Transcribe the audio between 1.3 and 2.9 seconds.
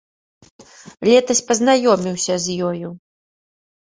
пазнаёміўся з ёю.